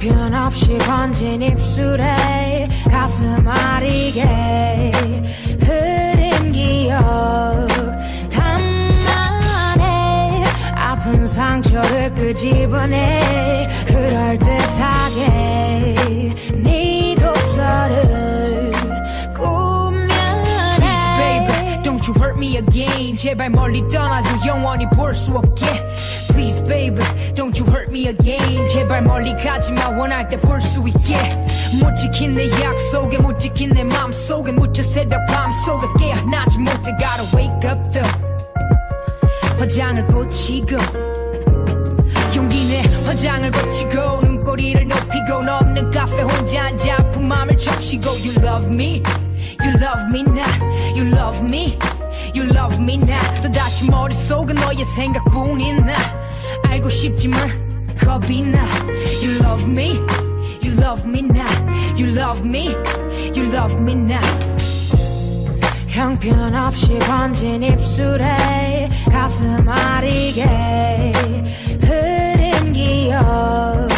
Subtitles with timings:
[0.00, 4.90] 형편없이 번진 입술에 가슴 아리게
[5.60, 7.68] 흐린 기억
[8.30, 9.82] 단만에
[10.74, 13.68] 아픈 상처를 끄집어내.
[13.86, 15.26] 그럴듯하게
[16.62, 18.70] 네 독서를
[19.34, 20.14] 꾸며내.
[20.76, 23.16] Please baby don't you hurt me again.
[23.16, 25.66] 제발 멀리 떠나줘 영원히 볼 수 없게
[26.40, 27.02] Please baby
[27.34, 28.66] don't you hurt me again.
[28.66, 31.14] 제발 멀리 가지마 원할 때 볼 수 있게.
[31.78, 36.96] 못 지킨 내 약속에 못 지킨 내 맘속에 묻혀 새벽 밤속에 깨어나지 못해.
[36.96, 38.10] Gotta wake up though
[39.58, 40.76] 화장을 고치고.
[42.34, 44.22] 용기 내 화장을 고치고.
[44.22, 45.42] 눈꼬리를 높이고.
[45.42, 48.12] 너 없는 카페 혼자 앉아 아픈 맘을 적시고.
[48.12, 49.02] You love me
[49.62, 50.58] You love me not
[50.96, 51.76] You love me
[52.34, 56.19] You love me not 또다시 머릿속은 너의 생각뿐인 나
[56.68, 57.48] 알고 싶지만
[57.98, 58.64] 겁이 나.
[59.22, 60.00] You love me
[60.62, 61.48] You love me not
[61.96, 62.74] You love me
[63.34, 64.24] You love me not
[65.88, 70.44] 형편없이 번진 입술에 가슴 아리게
[71.80, 73.88] 흐린 기억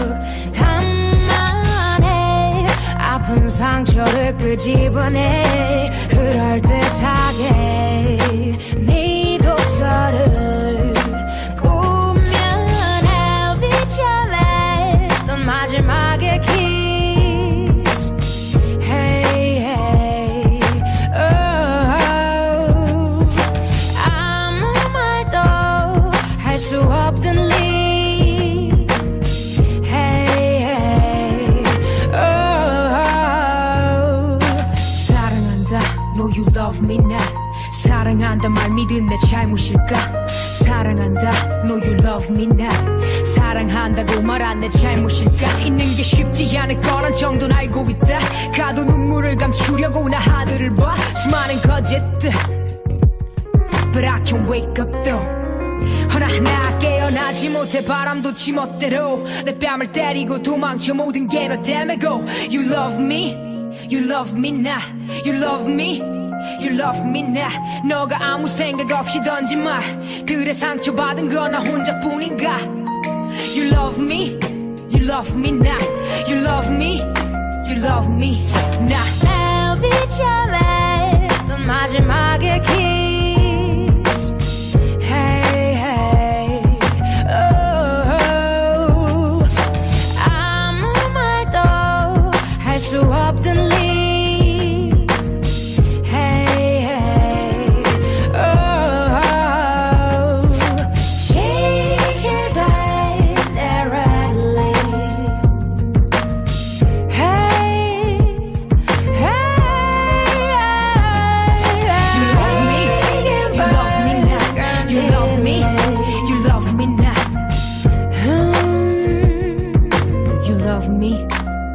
[0.53, 7.53] 단만에 아픈 상처를 끄집어내 그럴듯하게
[38.83, 40.27] 믿은 내 잘못일까?
[40.65, 41.31] 사랑한다.
[41.65, 42.75] No you love me not
[43.35, 45.61] 사랑한다고 말한 내 잘못일까?
[45.61, 48.19] 있는 게 쉽지 않을 거란 정도는 알고 있다.
[48.53, 50.97] 가도 눈물을 감추려고 나 하늘을 봐.
[51.23, 52.31] 수많은 거짓들.
[53.93, 55.43] But I can wake up though.
[56.13, 59.25] 허나 나 깨어나지 못해 바람도 지멋대로.
[59.45, 62.25] 내 뺨을 때리고 도망쳐 모든 게너 때문에 go.
[62.51, 63.53] You love me.
[63.91, 64.85] You love me not
[65.25, 66.12] You love me
[66.60, 67.54] You love me not
[67.88, 72.58] 너가 아무 생각 없이 던진 말들에 상처받은 건 나 혼자뿐인가
[73.56, 74.38] You love me
[74.92, 75.84] You love me not
[76.28, 77.00] You love me
[77.68, 78.40] You love me
[78.82, 83.01] not 날 비춰냈던 마지막의 kiss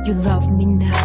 [0.07, 0.96] You love me not.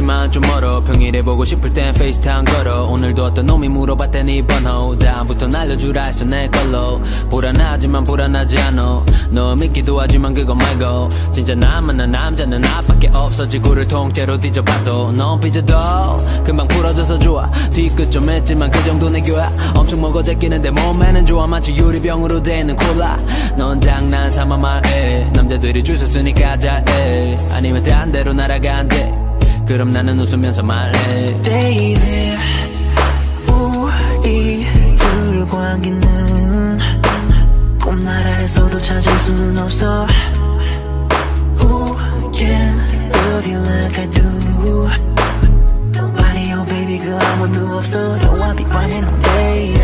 [0.00, 2.86] 가깝지만 좀 멀어 평일에 보고 싶을 땐 FaceTime 걸어.
[2.86, 7.00] 오늘도 어떤 놈이 물어봤더니 번호 다음부터 날려주라 했어 내 걸로.
[7.28, 11.08] 불안하지만 불안하지 않아 너 믿기도 하지만 그거 말고.
[11.32, 13.46] 진짜 나 만난 남자는 나밖에 없어.
[13.46, 15.12] 지구를 통째로 뒤져봐도.
[15.12, 15.74] 넌 삐져도
[16.44, 17.50] 금방 풀어져서 좋아.
[17.70, 21.46] 뒤끝 좀 했지만 그 정도 애교야 엄청 먹어 제끼는데 몸에는 좋아.
[21.46, 23.18] 마치 유리병으로 되는 콜라.
[23.56, 25.30] 넌 장난 삼아 말해.
[25.32, 27.36] 남자들이 줄 섰으니까 잘해.
[27.52, 29.29] 아니면 딴 데로 날아간대
[29.70, 30.92] 그럼 나는 웃으면서 말해
[31.44, 32.36] Baby
[33.46, 36.76] 우리 둘 관계는
[37.80, 40.08] 꿈나라에서도 찾을 수는 없어
[41.60, 41.96] Who
[42.34, 42.80] can
[43.14, 44.88] love you like I do
[45.94, 49.74] Nobody oh baby 그 아무도 없어 Don't wanna be finding all day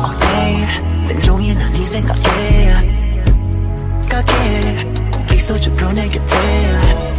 [0.00, 0.66] All day
[1.06, 2.74] 왼종일 난네 생각해
[4.08, 4.76] 가게
[5.12, 7.13] 꼭 있어줘 내 곁에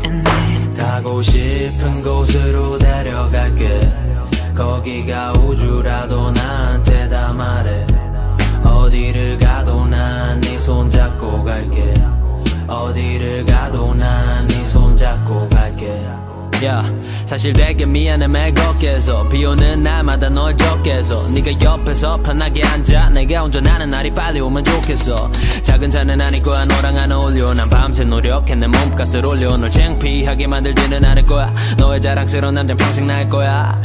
[0.00, 3.92] Then 가고 싶은 곳으로 데려갈게.
[4.54, 7.86] 거기가 우주라도 나한테 다 말해.
[8.64, 11.94] 어디를 가도 난 네 손잡고 갈게.
[12.66, 16.04] 어디를 가도 난 네 손잡고 갈게
[16.64, 16.84] 야.
[17.24, 19.28] 사실 되게 미안해 매겁게서.
[19.28, 21.28] 비 오는 날마다 널 적게서.
[21.30, 23.10] 네가 옆에서 편하게 앉아.
[23.10, 25.30] 내가 운전하는 날이 빨리 오면 좋겠어.
[25.62, 29.56] 작은 차는 아닐 거야 너랑 안 어울려 난 밤새 노력해 내 몸값을 올려.
[29.56, 31.52] 널 창피하게 만들지는 않을 거야.
[31.76, 33.80] 너의 자랑스러운 남자 평생 날 거야.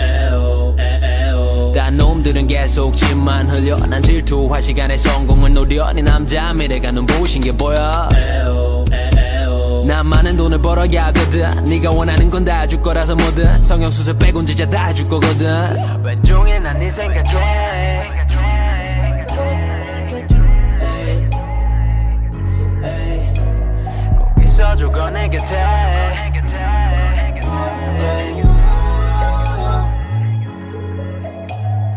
[1.75, 3.77] 딴 놈들은 계속 침만 흘려.
[3.87, 5.91] 난 질투할 시간에 성공을 노려.
[5.93, 7.91] 네 남자 미래가 눈부신 게 보여
[9.85, 11.63] 난 많은 돈을 벌어야 하거든.
[11.65, 13.63] 네가 원하는 건 다 줄 거라서 뭐든.
[13.63, 16.03] 성형수술 빼곤 진짜 다 해줄 거거든.
[16.03, 18.03] 왼종일 난네 생각해.
[24.17, 25.63] 꼭 있어줘 내 곁에.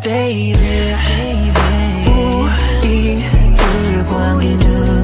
[0.03, 0.95] Baby
[2.07, 4.96] 우리 둘 관계는 꿈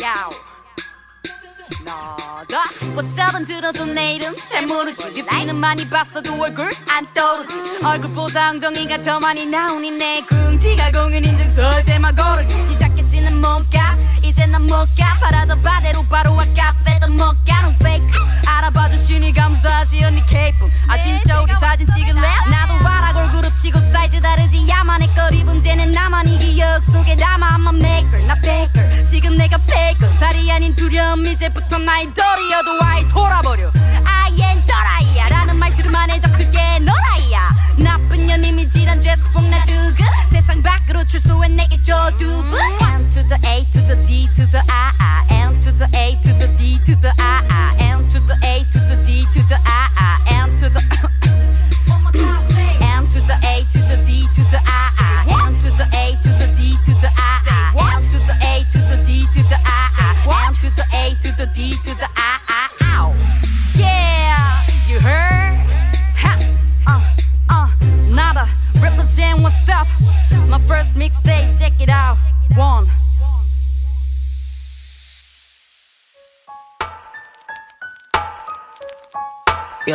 [0.00, 0.30] 야오.
[1.84, 2.64] 너다
[2.94, 5.22] 워썹은 들어도 내 이름 잘 모르지.
[5.22, 7.84] 뷰티는 많이 봤어도 얼굴 안 떠오르지.
[7.84, 13.96] 얼굴보다 엉덩이가 더 많이 나오니 내 궁디가 공연 인증서 이제만 고르기 시작했지는 뭔가
[14.40, 18.08] 이제 난 못가 바라던 바대로 바로 와 카페도 못가 넌 fake.
[18.46, 22.26] 알아봐 주시니 감사하지 언니 케이품 아 진짜 우리 사진 찍을래?
[22.50, 24.66] 나도 봐라 골그룹 치고 사이즈 다르지.
[24.66, 27.58] 야만의 걸 입은 쟤는 나만 이 기억 속에 남아.
[27.58, 29.10] I'm a maker 나 baker.
[29.10, 33.70] 지금 내가 faker 살이 아닌 두려움 이제부터 나의 돌이어도 아이 돌아버려.
[34.06, 35.28] I ain't 또라이야.
[35.28, 37.09] 라는 말투로만 해도 그게 너라
[38.19, 43.23] 이야 나쁜 년 이미지란 죄수폭 나 두고 세상 밖으로 출소해 내게 줘 두부 M to
[43.23, 46.53] the A to the D to the I I M to the A to the
[46.57, 47.48] D to the I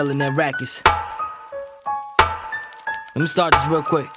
[0.04, 0.82] Yelling at Rackets.
[3.14, 4.08] Let me start this real quick.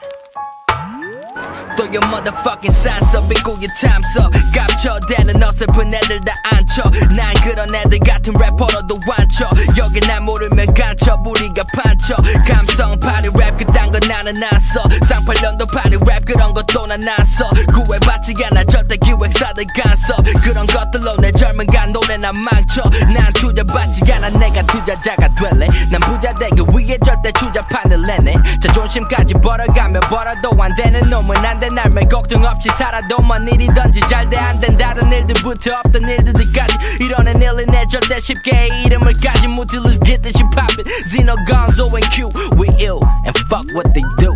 [1.76, 4.32] Throw your motherfucking signs up, 고 your time's up.
[4.54, 6.84] 깝쳐대는 어설픈 애들 다 앉혀.
[7.16, 9.50] 난 그런 애들 같은 래퍼로도 완쳐.
[9.78, 12.16] 여기 날 모르면 간첩, 우리가 판쳐.
[12.48, 14.83] 감성 파리 랩 그딴 거 나는 안 써.
[15.07, 17.49] 쌍팔년도 파리 랩 그런 것도 난안 써.
[17.73, 20.17] 구애받지 않아 절대 기획사들 간섭.
[20.43, 22.83] 그런 것들로 내 젊은 간 노래 난 망쳐.
[23.15, 25.69] 난 투자받지 않아 내가 투자자가 될래.
[25.93, 28.35] 난 부자 되기 위해 절대 주자판을 내네.
[28.61, 31.69] 자존심까지 벌어가며 벌어도 안 되는 놈은 안 돼.
[31.69, 37.67] 날매 걱정 없이 살아도만 일이든지 잘 돼 안 된다던 일들부터 없던 일들까지 이런 애 일은
[37.67, 42.31] 내 절대 쉽게 이름을 까지 못해 Let's get this shit poppin' Zeno, Gonzo and Q
[42.57, 44.33] We ill and fuck what they do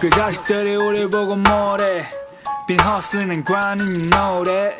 [0.00, 2.04] 그 자식들이 우리 보고 뭐래?
[2.68, 4.76] Been hustling and grinding you know that.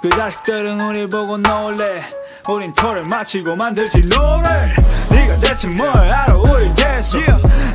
[0.00, 2.02] 그 자식들은 우리 보고 놀래?
[2.48, 4.44] 우린 토를 마치고 만들지 노래.
[5.10, 6.34] 네가 대체 뭘 알아?
[6.34, 7.18] 우리 대해서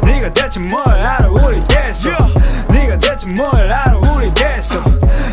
[0.04, 1.28] 네가 대체 뭘 알아?
[1.28, 2.10] 우리 대해서
[2.70, 3.98] 네가 대체 뭘 알아?
[3.98, 4.80] 우리 대해서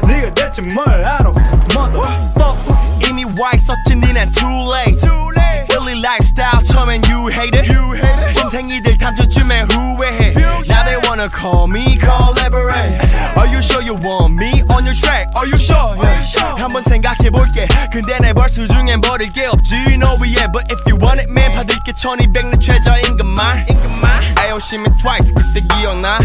[0.06, 1.32] 네가 대체 뭘 알아?
[1.72, 5.00] Motherfucker 이미 와 있었지 니넨 too late
[11.15, 12.99] wanna call me collaborate
[13.37, 15.95] Are you sure you want me on your track Are you sure?
[15.97, 16.21] Yeah.
[16.57, 21.19] 한번 생각해볼게 근데 내 벌수 중엔 버릴 게 없지 No yeah but if you want
[21.21, 23.65] it man 받을게 1200내 최저임금만
[24.34, 26.18] 아 요시면 twice 그때 기억나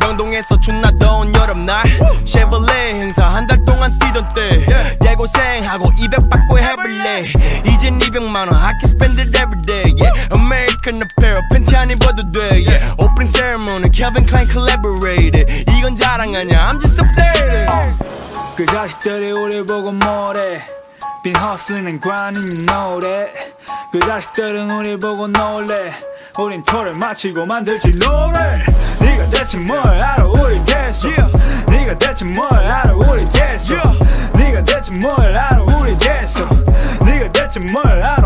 [0.00, 1.84] 명동에서 존나 더운 여름날
[2.24, 7.26] 쉐벌레 행사 한 달 동안 뛰던 때 대고생하고 200 받고 해볼래
[7.66, 10.28] 이젠 200만원 I can spend it every day yeah.
[10.34, 12.90] American Apparel 팬티 안 입어도 돼 yeah.
[12.98, 15.46] Opening ceremony Calvin Klein collaborated
[15.78, 17.70] 이건 자랑 아니야 I'm just updated
[18.56, 20.60] 그 자식들이 우리 보고 뭐래
[21.22, 23.30] Been hustling and grinding you know that
[23.92, 25.92] 그 자식들은 우리 보고 놀래
[26.38, 28.34] 우린 토를 마치고 만들지 노래.
[29.00, 30.16] 네가 대체 뭘 알아?
[30.24, 31.08] 우리 대서
[31.68, 32.92] 네가 대체 뭘 알아?
[32.92, 33.74] 우리 대서
[34.34, 35.62] 네가 대체 뭘 알아?
[35.62, 36.44] 우리 대서
[37.04, 38.16] 네가 대체 뭘 알아?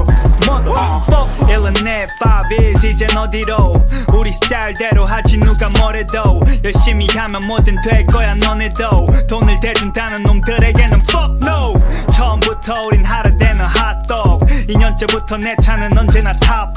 [0.43, 3.75] motherfucker 1내 5is 이젠 어디로?
[4.15, 6.41] 우리 스타일대로 하지 누가 뭐래도.
[6.65, 9.07] 열심히 하면 뭐든 될 거야 너네도.
[9.29, 11.78] 돈을 대준다는 놈들에게는 fuck no
[12.19, 14.45] 처음부터 우린 하루대는 핫도그.
[14.67, 16.33] 2년째부터 내 차는 언제나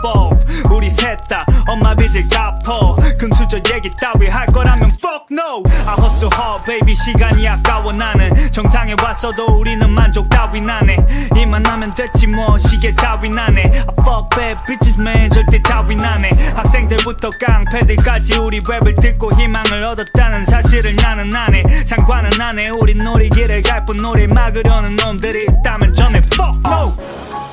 [0.05, 2.95] off 우리 셋 다 엄마 빚을 갚어.
[3.17, 5.63] 금수저 얘기 따위 할 거라면 fuck no.
[5.87, 7.91] I hustle hard baby 시간이 아까워.
[7.91, 10.97] 나는 정상에 왔어도 우리는 만족 따위 나네.
[11.37, 13.63] 이만 하면 됐지 뭐 시계 따위 나네.
[13.63, 16.29] I fuck bad bitches man 절대 따위 나네.
[16.55, 21.63] 학생들부터 깡패들까지 우리 랩을 듣고 희망을 얻었다는 사실을 나는 아네.
[21.85, 26.91] 상관은 안해 우린 우리 길을 갈뿐 우리 막으려는 놈들 이 있다면 전에 fuck no.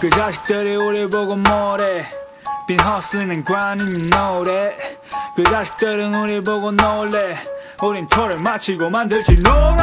[0.01, 2.05] 그 자식들이 우리 보고 뭐래?
[2.69, 4.77] Grinding you know that.
[5.35, 7.37] 그 자식들은 우리 보고 놀래?
[7.83, 9.79] 우린 토를 마치고 만들지 노래.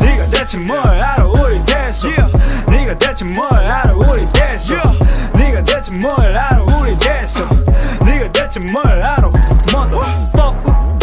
[0.00, 1.24] 네가 대체 뭘 알아?
[1.26, 2.08] 우리 대서
[2.68, 3.92] 네가 대체 뭘 알아?
[3.92, 4.74] 우리 대서
[5.34, 6.62] 네가 대체 뭘 알아?
[6.62, 7.44] 우리 대서
[8.04, 9.16] 네가 대체 뭘 알아?
[9.68, 10.93] Motherfucker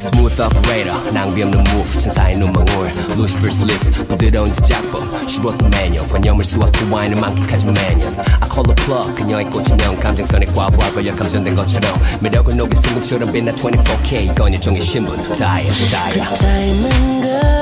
[0.00, 2.92] Smooth operator 낭비 없는 move 천사의 눈망울.
[3.16, 9.14] Lucifer's lips 부드러운 제작법 슈로트 매뉴 관념을 수확해 와인을 만끽하지 매년 I call a plug
[9.16, 12.00] 그녀의 꽂히면 감정선에 과부하 걸려 감전된 것처럼.
[12.20, 17.57] 매력을 녹여 승금처럼 빛나 24K 이건 일종의 신분 다이아 다이아 닮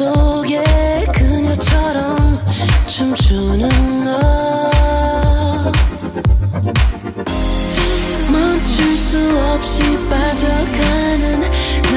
[0.00, 0.64] 속에
[1.12, 2.40] 그녀처럼
[2.86, 3.68] 춤추는
[4.02, 5.70] 너.
[8.32, 9.18] 멈출 수
[9.52, 11.40] 없이 빠져가는
[11.92, 11.96] 나.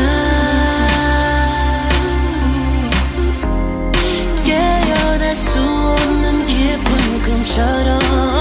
[4.43, 8.32] 깨어날 수 없는 깊은 꿈처럼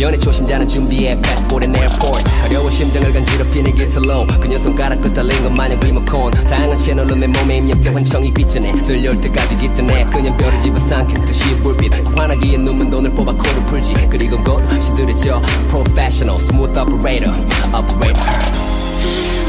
[0.00, 2.24] 연애 초심자는 준비해 passport and airport.
[2.46, 6.30] 어려워 심장을 간지럽히는 기틀로 그녀 손가락 끝 달린 것 마냥 리모컨.
[6.32, 10.06] 다양한 채널로 내 몸에 입력돼 환청이 비치네 들려올 때까지 깃드네.
[10.06, 11.92] 그냥 뼈를 집어 삼켰듯이 불빛.
[12.16, 13.94] 환하기에 눈만 돈을 뽑아 코를 풀지.
[14.10, 17.32] 그리고 곧 시들해져 professional smooth operator
[17.72, 18.24] operator.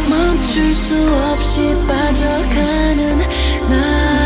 [0.10, 0.96] 멈출 수
[1.32, 3.18] 없이 빠져가는
[3.70, 4.25] 나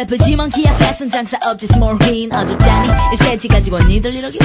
[0.06, 4.38] 베프지만 키 앞에선 장사 없지 small win 어줍잖니 1cm 가 지고 니들 이러기.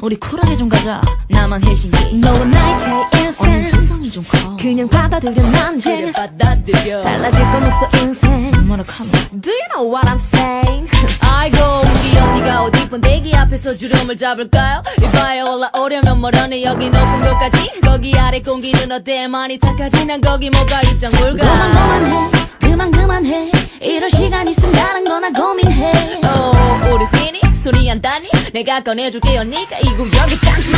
[0.00, 1.02] 우리 쿨하게 좀 가자.
[1.28, 2.14] 나만 헬싱기.
[2.18, 3.04] 너와 나의 차이
[3.38, 3.66] 언니.
[3.66, 4.56] 두상이 좀커.
[4.56, 6.12] 그냥 받아들여 난쟁.
[6.12, 7.02] 받아들여.
[7.02, 8.52] 달라질 건 없어 인생.
[8.54, 9.10] 얼마나 카노.
[9.40, 10.88] Do you know what I'm saying?
[11.20, 14.82] 아이고 우리 언니가 어디 번데기 앞에서 주름을 잡을까요?
[15.02, 17.80] 이봐요 올라오려면 멀어네 여기 높은 곳까지?
[17.82, 19.26] 거기 아래 공기는 어때?
[19.26, 20.06] 많이 탁하지?
[20.06, 21.44] 난 거기 뭐가 입장 불가?
[21.44, 22.47] 그만 그만해.
[22.68, 23.50] 그만 그만해.
[23.80, 26.20] 이럴 시간 있으면 거나 고민해.
[26.24, 26.52] 어
[26.92, 30.76] 우리 휘니 소리 안 다니 내가 꺼내줄게 언니가 이 구역에 짱세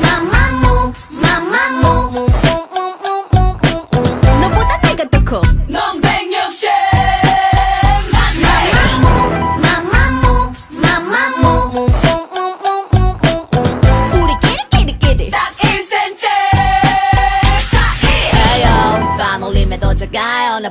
[0.00, 2.26] 마마무 마마무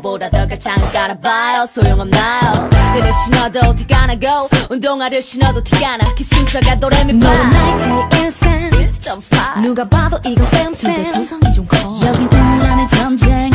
[0.02, 1.66] 더 가창 깔아봐요.
[1.66, 2.70] 소용없나요?
[2.94, 6.14] 그를 신어도 티가 나고 운동화를 신어도 티가 나?
[6.14, 7.28] 기순서가 도레미파.
[7.28, 7.72] 너와 나의
[8.22, 8.70] 인생.
[9.02, 11.14] 1.5 누가 봐도 근데 쌤쌤.
[11.14, 11.78] 두상이 좀 커.
[12.06, 13.52] 여기 눈물 안에 전쟁.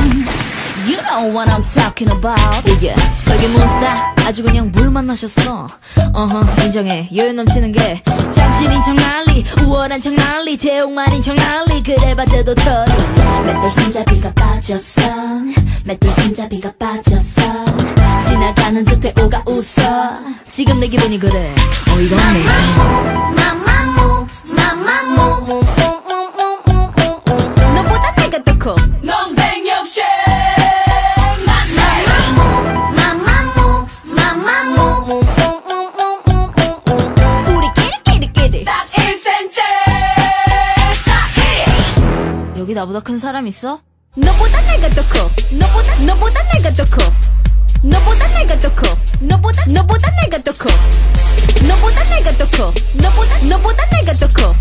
[0.85, 2.69] You know what I'm talking about.
[2.69, 2.93] 이게
[3.25, 4.15] 거기 몬스타.
[4.27, 5.69] 아주 그냥 물 만나셨어.
[6.13, 7.09] 어허 인정해.
[7.15, 8.03] 여유 넘치는 게.
[8.31, 11.83] 장신인 척 난리 우월한 척 난리 제옥만인 척 난리.
[11.85, 12.93] 그래봤자도 털이.
[13.47, 15.03] 맷돌 손잡이가 빠졌어
[15.85, 17.43] 맷돌 손잡이가 빠졌어
[18.23, 21.55] 지나가는 저태 오가 웃어 지금 내 기분이 그래
[21.91, 22.45] 어이가 없네
[23.35, 25.63] 마마무 마마무
[27.75, 28.77] 너보다 내가 더 커.
[29.03, 30.01] 넌 백력시.
[32.97, 35.21] 마마무 마마무
[37.57, 38.65] 우리끼리끼리끼리.
[38.65, 39.57] 딱 1cm.
[41.05, 42.59] 차이.
[42.59, 43.81] 여기 나보다 큰 사람 있어?
[44.15, 45.31] 너보다 내가 더 커.
[45.53, 47.13] 너보다 너보다 내가 더 커.
[47.83, 48.97] 너보다 내가 더 커.
[49.21, 50.69] 너보다 너보다 내가 더 커.
[51.67, 52.73] 너보다 내가 더 커.
[52.95, 54.55] 너보다 너보다 내가 더 커.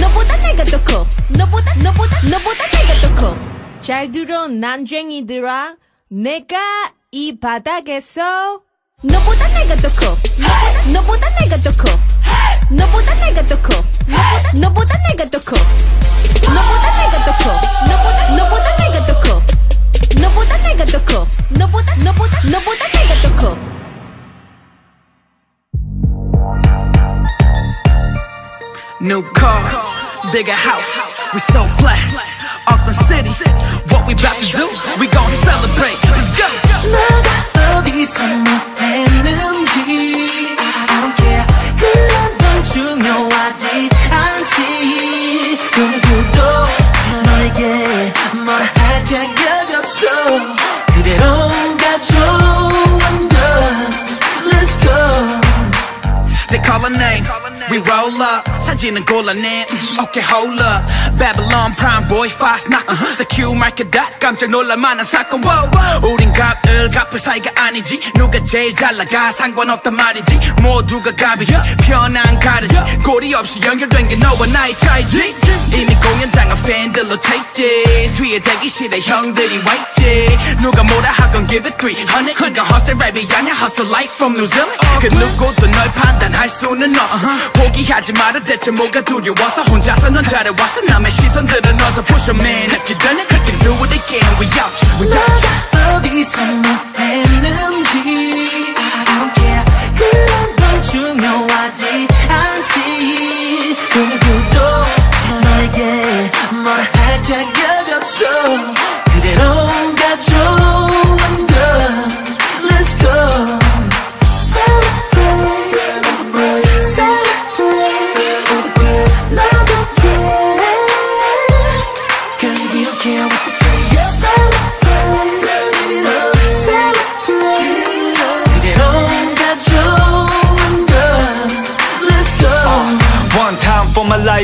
[0.00, 1.06] 너보다 내가 더 커.
[1.30, 3.36] 너보다 너보다 너보다 내가 더 커.
[3.80, 5.74] 잘 들어 난쟁이들아
[6.10, 6.56] 내가
[7.10, 8.60] 이 바닥에서
[9.02, 10.16] 너보다 내가 더 커.
[10.38, 11.98] 너보다 너보다 내가 더 커.
[12.70, 13.84] 너보다 내가 더 커.
[14.06, 15.56] 너보다 너보다 내가 더 커.
[16.46, 17.77] 너보다 내가 더 커.
[20.87, 21.27] 너보다 내가 더 커.
[21.49, 23.57] 너보다 너보다 너보다 내가 더 커.
[29.01, 29.87] New cars,
[30.31, 32.29] bigger house, we so blessed.
[32.67, 33.29] Auckland City,
[33.91, 34.69] what we about to do?
[34.99, 35.99] We gon' celebrate.
[36.09, 36.47] Let's go.
[36.89, 38.45] 너가 어디서 뭐
[38.79, 40.16] 했는지
[57.78, 58.44] We roll up.
[58.60, 59.66] 사진은 골라내.
[60.00, 60.82] Okay, hold up.
[61.18, 62.86] Babylon Prime Boy Fast knock.
[63.16, 65.42] The Q market dot 깜짝 놀랄만한 사건.
[65.44, 65.70] Wow.
[66.02, 68.00] 우린 갑을 갚을 사이가 아니지.
[68.14, 70.40] 누가 제일 잘 나가 상관없단 말이지.
[70.62, 71.52] 모두가 갑이지.
[71.82, 72.74] 편한 가르지.
[73.04, 75.34] 고리 없이 연결된 게 너와 나의 차이지.
[75.72, 78.12] 이미 공연장은 팬들로 차있지.
[78.16, 80.38] 뒤에 대기실에 형들이 와 있지.
[80.60, 82.30] 누가 뭐라 하건 give it 300.
[82.30, 84.78] 이건 hustle 랩이 아냐 hustle life from New Zealand.
[85.00, 87.28] 그 누구도 널 판단할 수는 없어.
[87.68, 90.80] 포기하지 마라 대체 뭐가 두려워서 혼자서 넌 잘해왔어.
[90.82, 94.24] 남의 시선들은 어서 push your man if you done it you can do it again
[94.40, 94.90] we out you.
[95.00, 96.64] we out you 어디서 뭐
[96.98, 99.64] 했는지 I don't care
[99.96, 103.76] 그런 건 중요하지 않지.
[103.92, 104.58] 그 누구도
[105.42, 108.24] 너에게 뭐라 할 자격 없어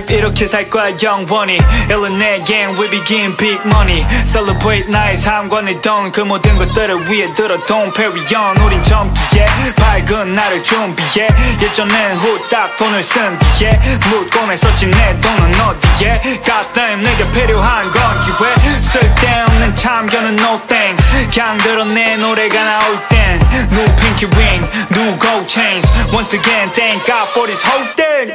[0.04, 1.58] life 이렇게 살 거야 영원히.
[1.88, 4.04] 일론 내 gang we begin big money.
[4.24, 7.56] Celebrate 나의 삶과 내돈그 모든 것들을 위해 들어.
[7.66, 9.46] Don't carry on 우린 젊기에.
[9.76, 11.28] 밝은 날을 준비해.
[11.60, 13.78] 예전엔 후딱 돈을 쓴 뒤에.
[14.10, 16.20] 묻고 냈었지 내 돈은 어디에?
[16.44, 18.54] God damn 내게 필요한 건 기회.
[18.80, 21.04] 쓸데없는 참견은 no thanks.
[21.32, 27.05] 그냥 들어 내 노래가 나올 땐 New pinky ring, new gold chains Once again thank
[27.05, 28.33] God for this whole thing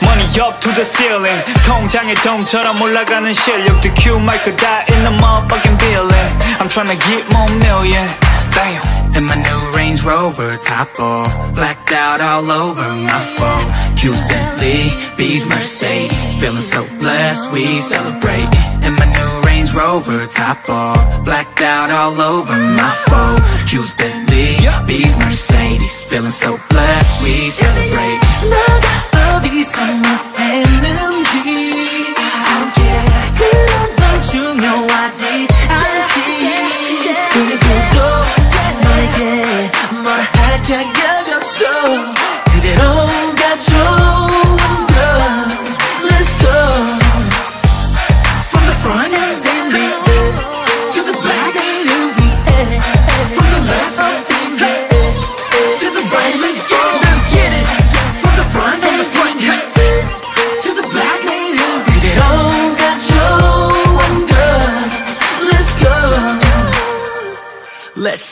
[0.00, 5.12] Money up to the ceiling 통장의 돈처럼 올라가는 실력 The Q 마이크 다 in the
[5.20, 8.08] motherfucking building I'm tryna get more million
[8.54, 13.96] Damn In my new Range Rover, top off, blacked out all over my phone.
[13.96, 18.44] Q's Bentley, B's Mercedes, feeling so blessed, we celebrate.
[18.84, 23.40] In my new Range Rover, top off, blacked out all over my phone.
[23.71, 24.81] Q's, Bentley, yeah.
[24.83, 28.19] Mercedes Feeling so blessed, we celebrate
[28.51, 29.71] Love, love these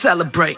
[0.09, 0.57] celebrate.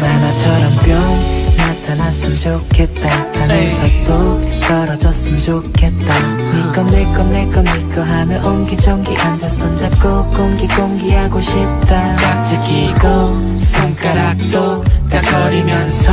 [0.00, 3.10] 만화처럼 뿅 나타났으면 좋겠다.
[3.38, 6.14] 하늘서 또 떨어졌으면 좋겠다.
[6.54, 12.16] 니꺼 내꺼 내꺼내꺼 하며 옹기종기 앉아 손잡고 공기 공기하고 싶다.
[12.16, 16.12] 깍지 끼고 손가락도 딱 거리면서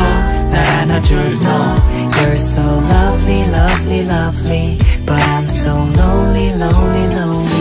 [0.51, 7.56] 날 안아줄 너 You're so lovely lovely lovely But I'm so lonely lonely lonely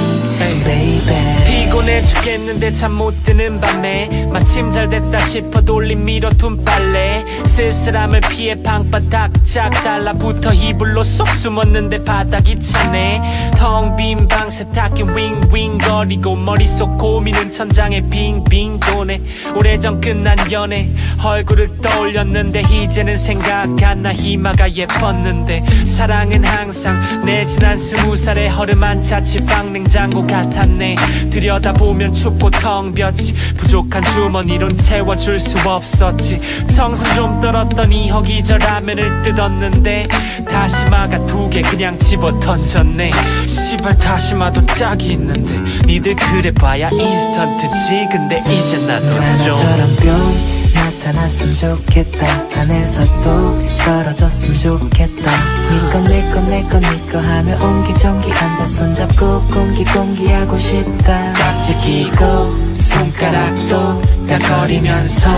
[1.47, 7.25] 피곤해 죽겠는데 잠 못 드는 밤에 마침 잘 됐다 싶어 돌림 밀어둔 빨래.
[7.45, 13.53] 쓸쓸함을 피해 방바닥 짝 달라붙어 이불로 쏙 숨었는데 바닥이 차네.
[13.57, 19.21] 텅 빈 방 세탁기 윙윙 거리고 머릿속 고민은 천장에 빙빙 도네.
[19.57, 20.89] 오래전 끝난 연애
[21.25, 25.65] 얼굴을 떠올렸는데 이제는 생각 안 나 희마가 예뻤는데.
[25.87, 30.97] 사랑은 항상 내 지난 스무 살의 허름한 자취방 냉장고 같았네.
[31.31, 36.37] 들여다보면 춥고 텅 비었지 부족한 주머니론 채워줄 수 없었지.
[36.69, 40.09] 정성 좀 떨었더니 허기져 라면을 뜯었는데
[40.49, 43.11] 다시마가 두 개 그냥 집어 던졌네.
[43.47, 48.09] 시발 다시마도 짝이 있는데 니들 그래봐야 인스턴트지.
[48.11, 49.11] 근데 이제 나도
[49.45, 50.66] 좀
[51.07, 52.27] 나타났으면 좋겠다.
[52.51, 55.31] 하늘서 또 떨어졌으면 좋겠다.
[55.73, 61.33] 니꺼 내꺼 내꺼 니꺼 하며 옹기종기 앉아 손잡고 공기 공기하고 싶다.
[61.33, 65.31] 깍지 끼고 손가락도 딱거리면서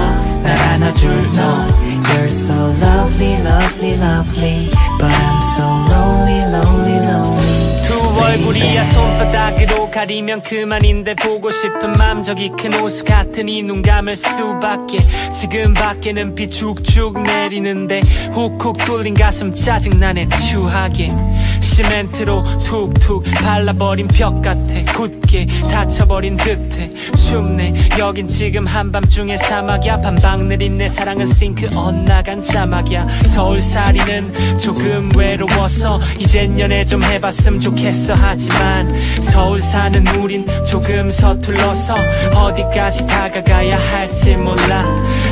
[0.43, 1.89] 날 안아줄 너.
[2.09, 7.83] You're so lovely lovely lovely But I'm so lonely lonely lonely.
[7.83, 14.15] 두 얼굴이야 손바닥으로 가리면 그만인데 보고 싶은 맘 저기 큰 호수 같은 이 눈 감을
[14.15, 15.01] 수밖에.
[15.33, 21.11] 지금 밖에는 비 축축 내리는데 훅훅 뚫린 가슴 짜증나네 추하게.
[21.61, 24.75] 시멘트로 툭툭 발라버린 벽 같아.
[24.95, 26.91] 굳게 닫혀버린 듯해.
[27.15, 27.91] 춥네.
[27.99, 30.01] 여긴 지금 한밤중에 사막이야.
[30.01, 33.09] 반방 느린 내 사랑은 싱크 엇나간 자막이야.
[33.09, 38.15] 서울살이는 조금 외로워서 이젠 연애 좀 해봤으면 좋겠어.
[38.15, 41.94] 하지만 서울 사는 우린 조금 서툴러서
[42.35, 44.85] 어디까지 다가가야 할지 몰라.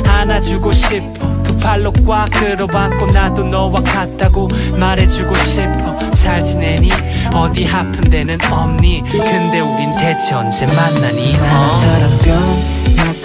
[0.03, 1.43] 안아주고 싶어.
[1.43, 6.11] 두 팔로 꽉 끌어안고 나도 너와 같다고 말해주고 싶어.
[6.15, 6.89] 잘 지내니?
[7.31, 9.03] 어디 아픈 데는 없니?
[9.11, 11.35] 근데 우린 대체 언제 만나니?
[11.35, 11.39] 어?
[11.39, 12.76] 만화처럼 뿅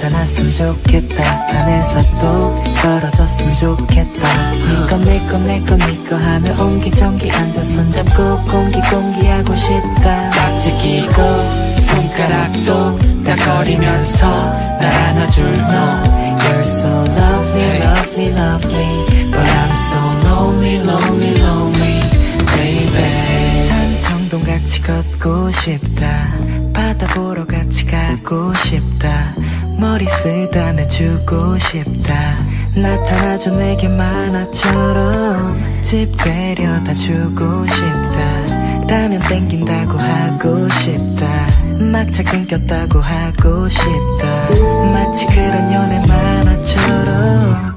[0.02, 1.22] 나타났으면 좋겠다.
[1.22, 4.52] 하늘서 또 떨어졌으면 좋겠다.
[4.52, 10.30] 니꺼 내꺼 내꺼 니꺼 하며 옹기종기 앉아 손잡고 공기 공기하고 싶다.
[10.30, 14.26] 깍지 끼고 손가락도 딱거리면서
[14.80, 16.22] 날 안아줄 너.
[16.42, 19.30] You're so lovely lovely lovely.
[19.30, 22.00] But I'm so lonely lonely lonely
[22.46, 23.68] baby.
[23.68, 26.62] 산청동 같이 걷고 싶다.
[26.72, 29.34] 바다 보러 같이 가고 싶다
[29.82, 32.38] 머리 쓰다며 주고 싶다.
[32.76, 35.80] 나타나줘 내게 만화처럼.
[35.82, 38.86] 집 데려다 주고 싶다.
[38.86, 41.26] 라면 땡긴다고 하고 싶다.
[41.80, 44.48] 막차 끊겼다고 하고 싶다.
[44.92, 47.71] 마치 그런 연애 만화처럼